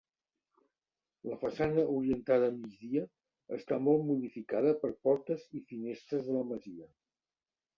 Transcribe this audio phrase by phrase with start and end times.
[1.31, 3.03] La façana orientada a migdia
[3.59, 6.91] està molt modificada per portes i finestres de la masia.